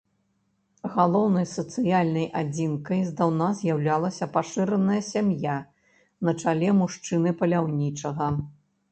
[0.93, 5.57] Галоўнай сацыяльнай адзінкай здаўна з'яўлялася пашыраная сям'я
[6.29, 8.31] на чале мужчыны-паляўнічага.